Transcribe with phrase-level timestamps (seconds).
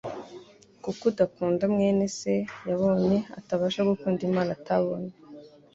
[0.83, 2.33] kuko udakunda mwene se
[2.69, 5.13] yabonye, atabasha gukunda Imana atabonye."